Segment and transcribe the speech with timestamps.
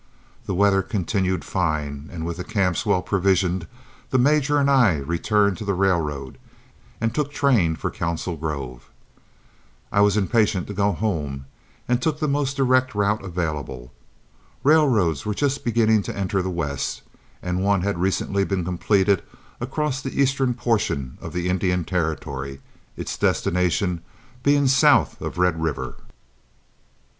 [0.47, 3.67] The weather continued fine, and with the camps well provisioned,
[4.09, 6.39] the major and I returned to the railroad
[6.99, 8.89] and took train for Council Grove.
[9.91, 11.45] I was impatient to go home,
[11.87, 13.93] and took the most direct route then available.
[14.63, 17.03] Railroads were just beginning to enter the West,
[17.43, 19.21] and one had recently been completed
[19.59, 22.59] across the eastern portion of the Indian Territory,
[22.97, 24.01] its destination
[24.41, 25.97] being south of Red River.